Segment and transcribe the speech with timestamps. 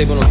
[0.00, 0.27] available on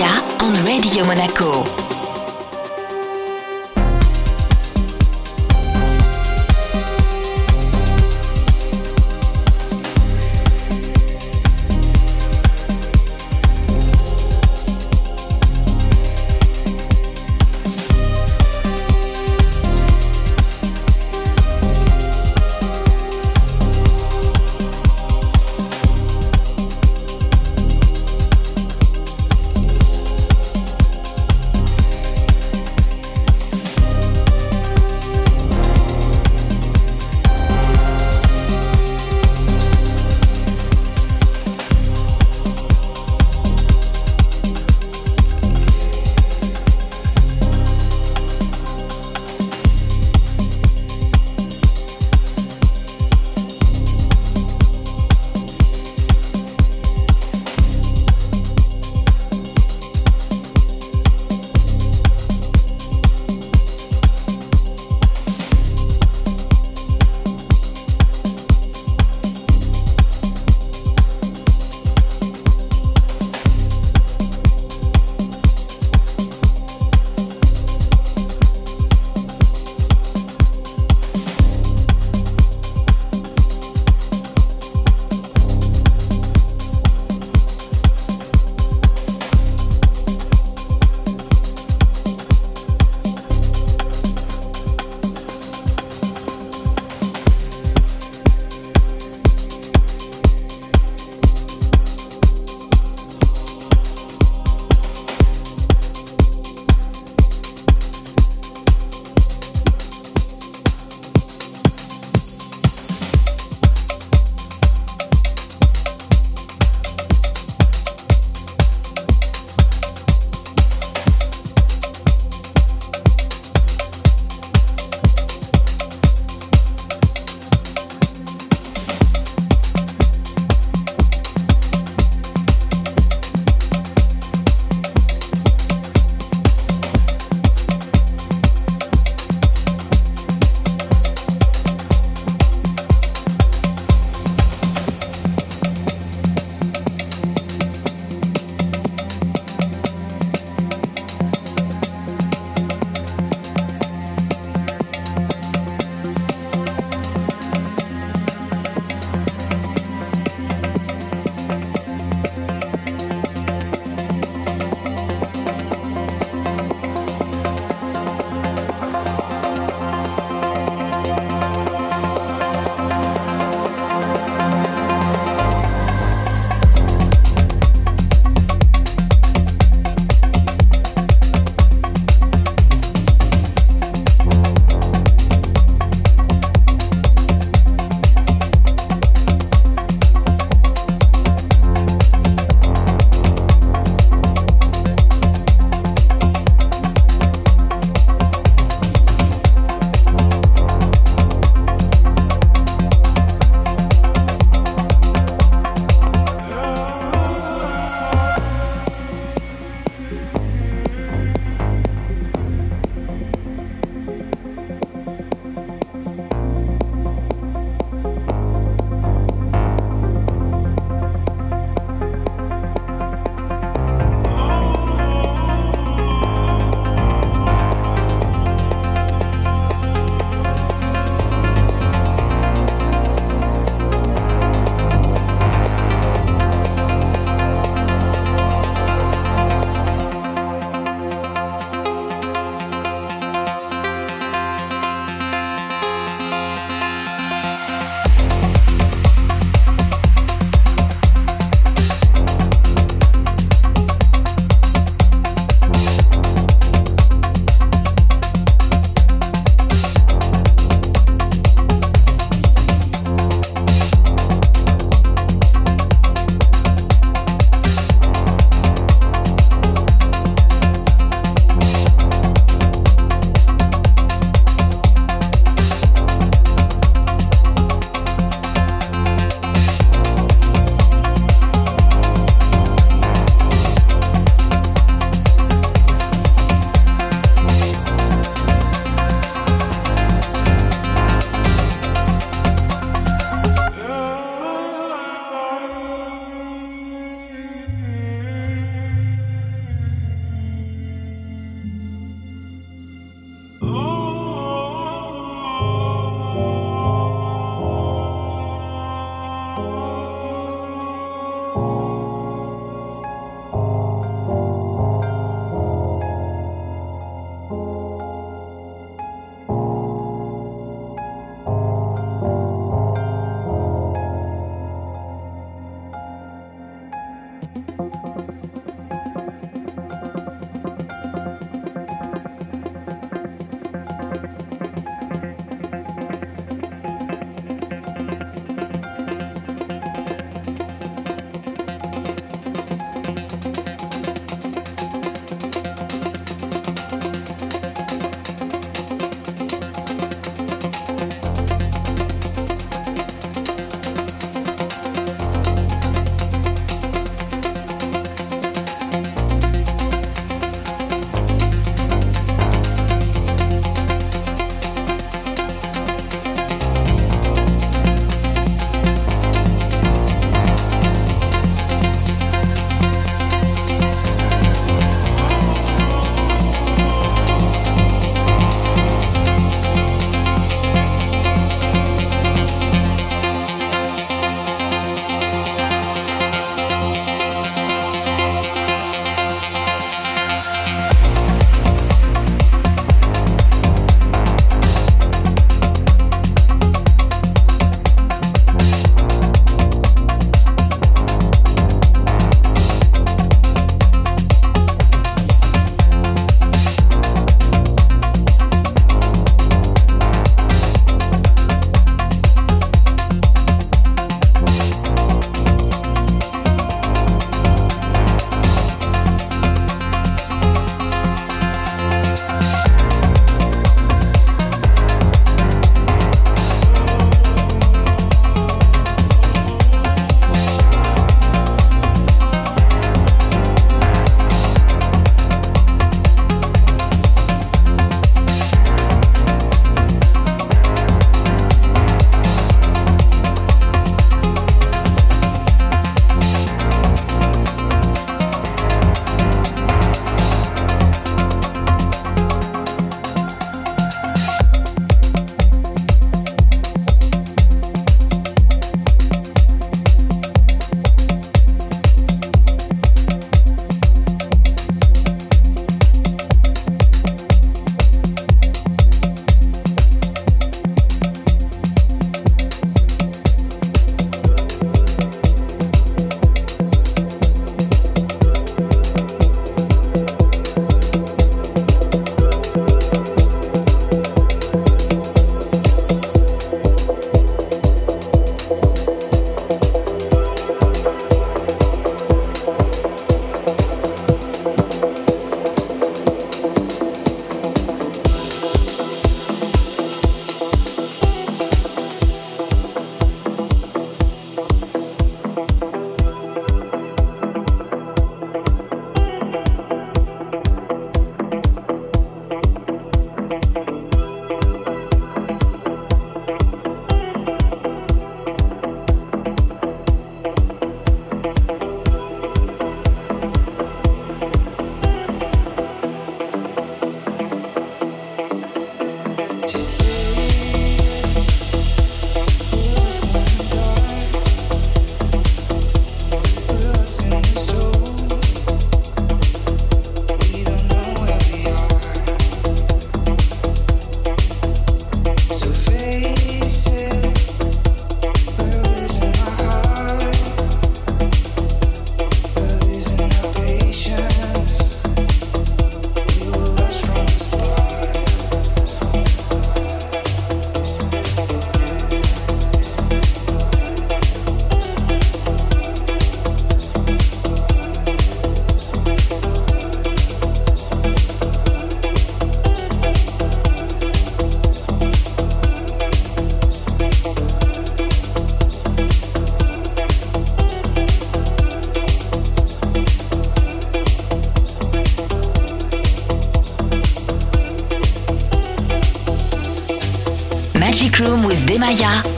[0.00, 1.89] Demaya on Radio Monaco.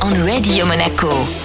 [0.00, 1.41] On Radio Monaco.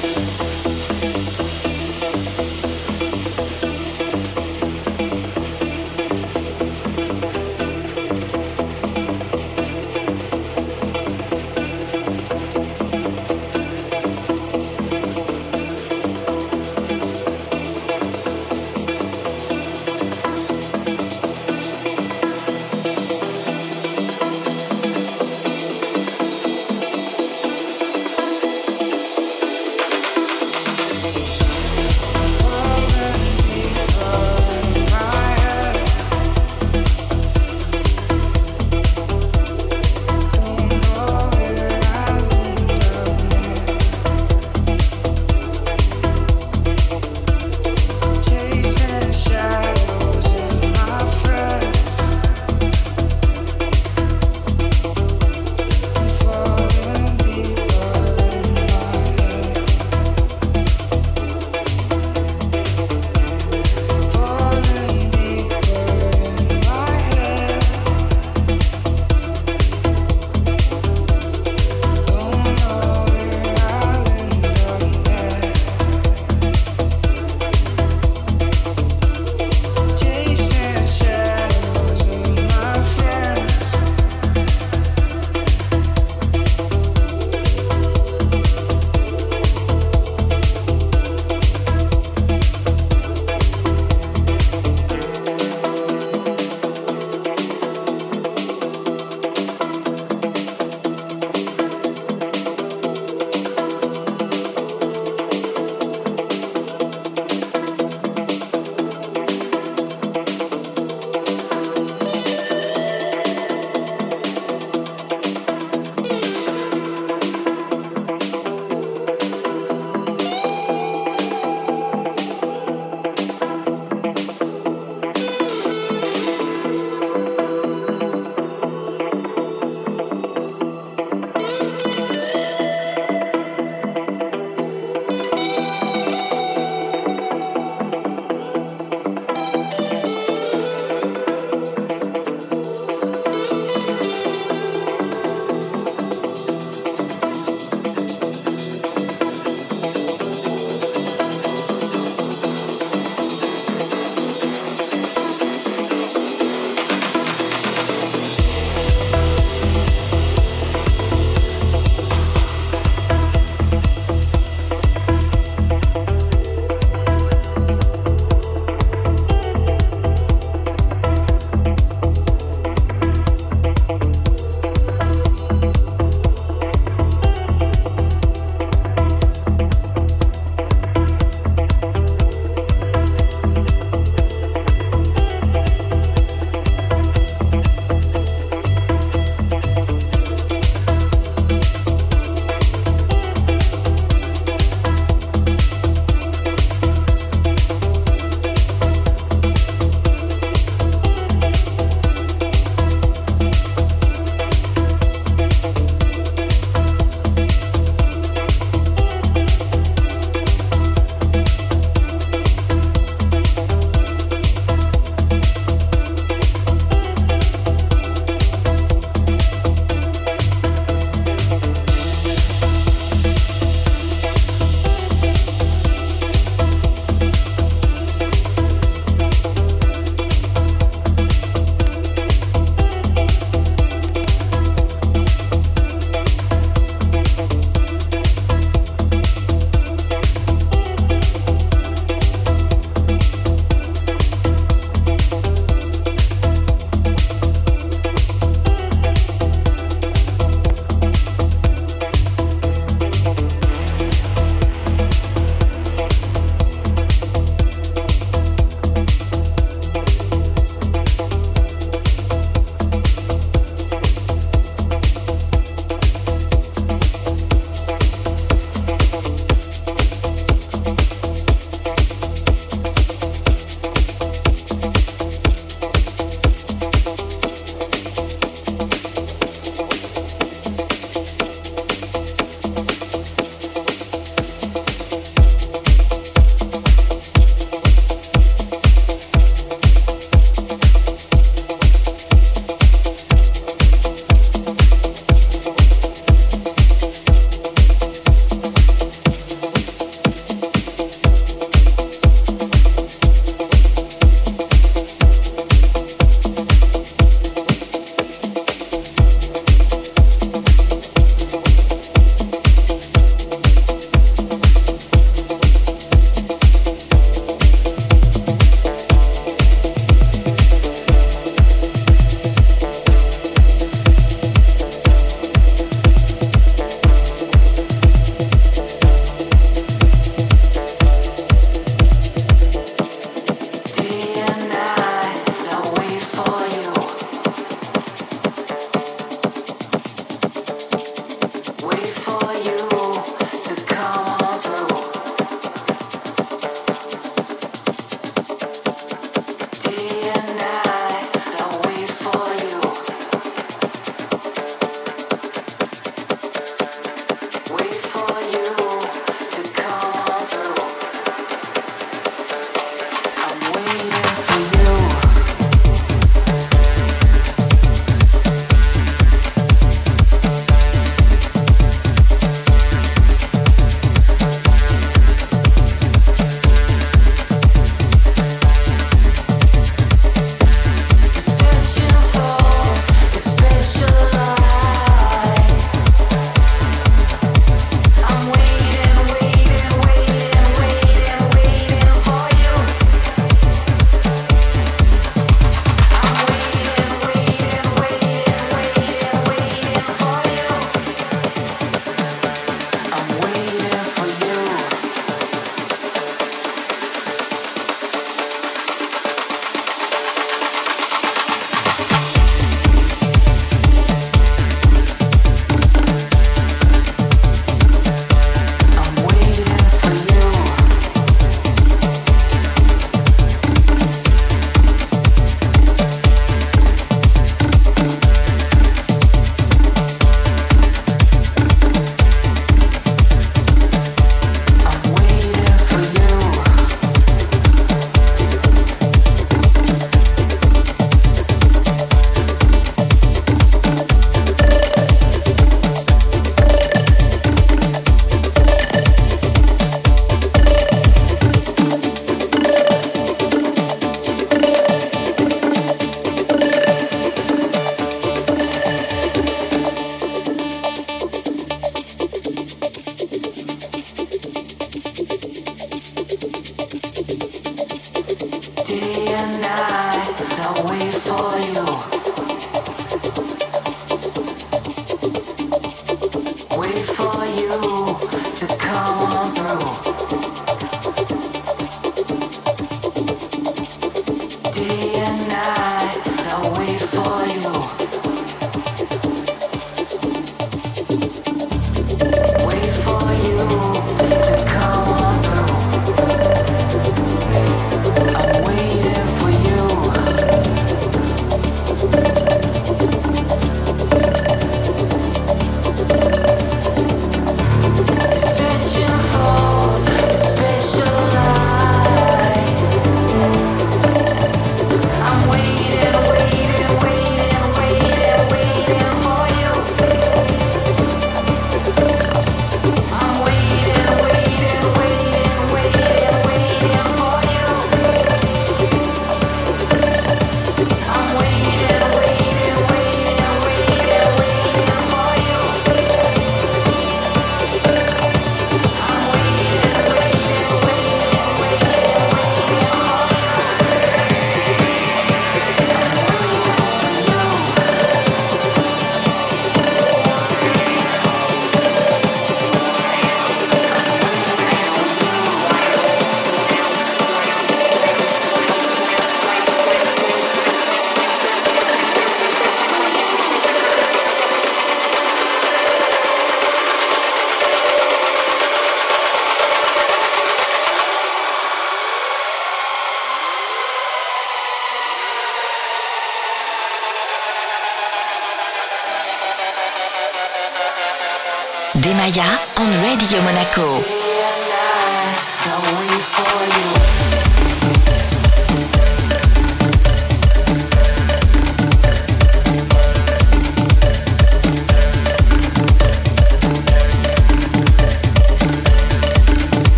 [583.41, 583.96] Monaco.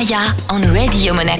[0.00, 1.39] Demaya on Radio Monaco.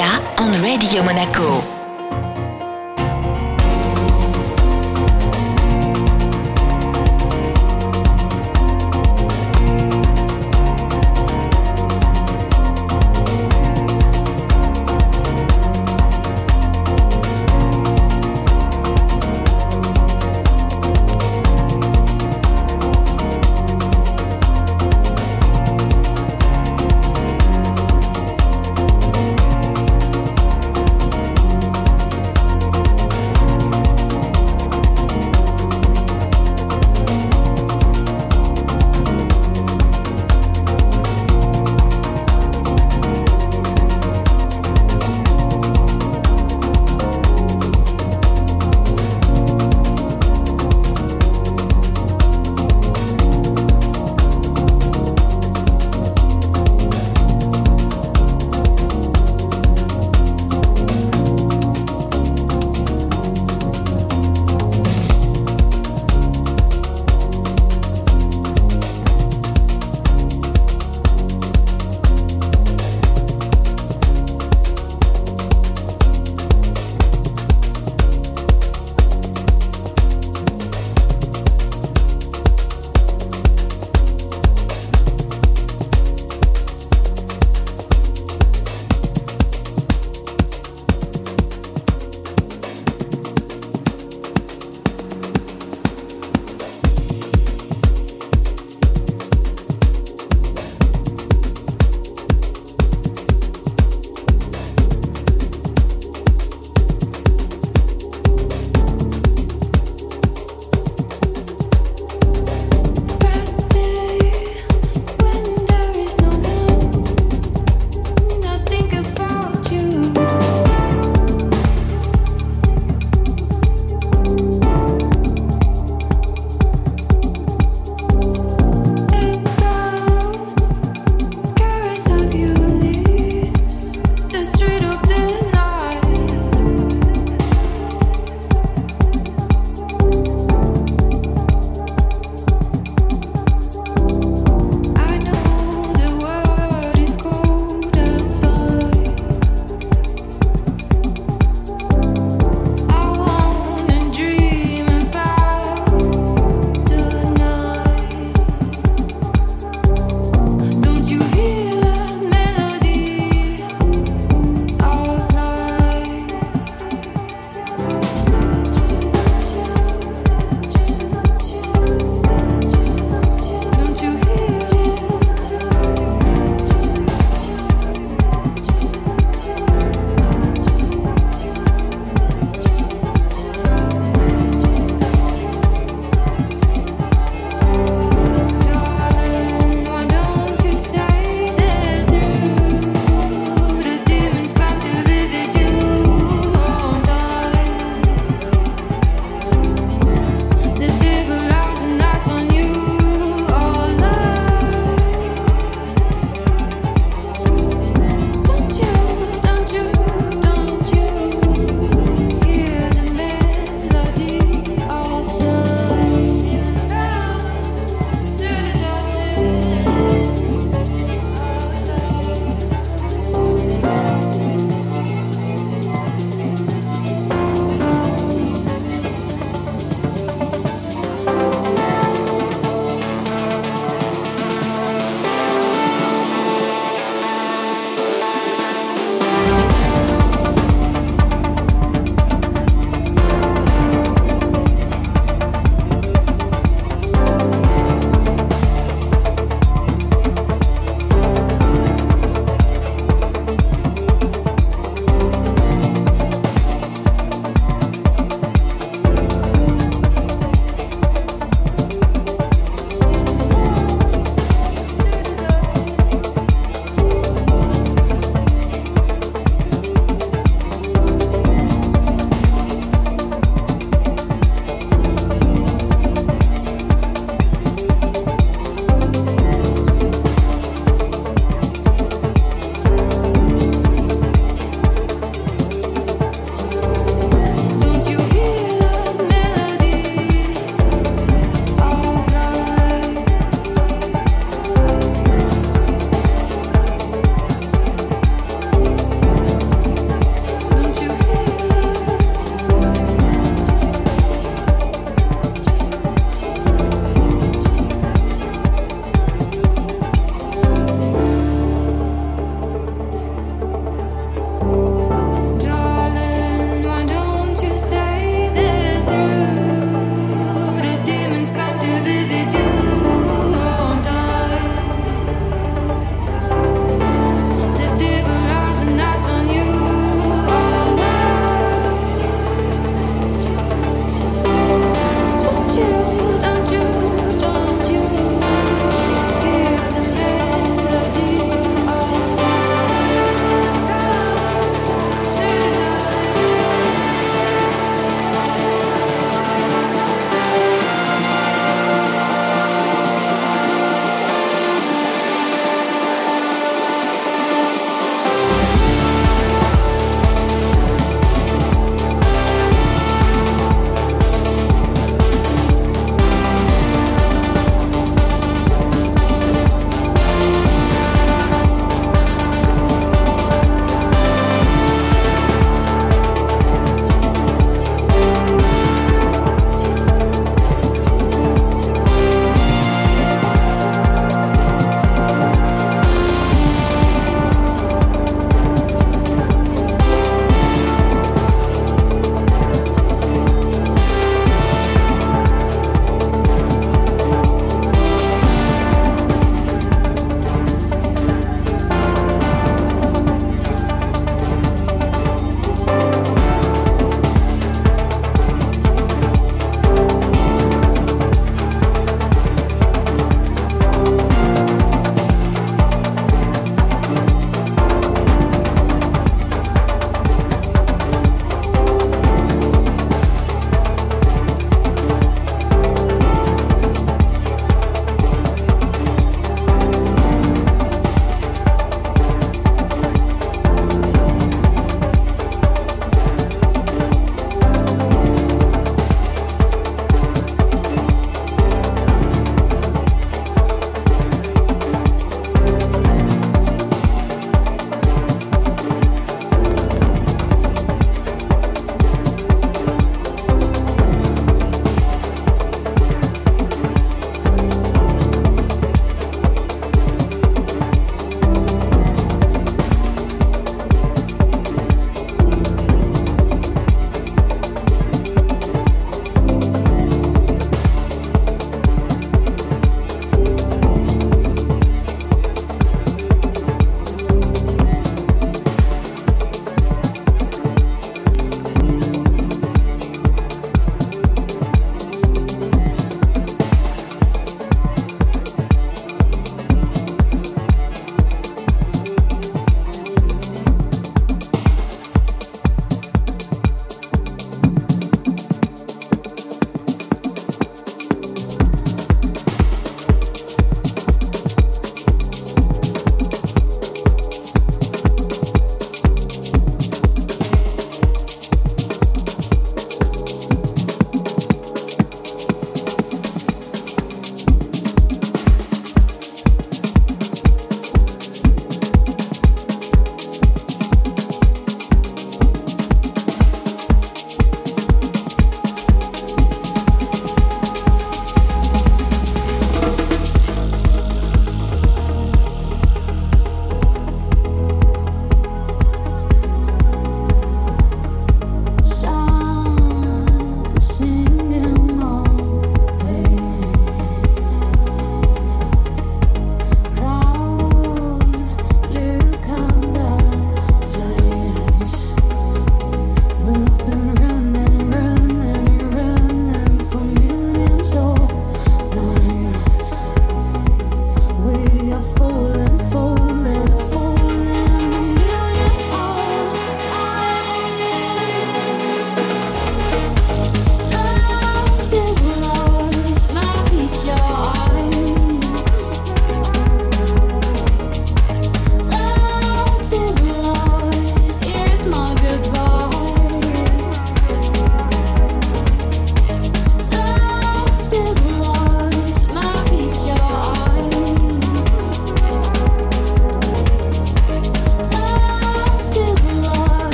[0.00, 1.67] On Radio Monaco.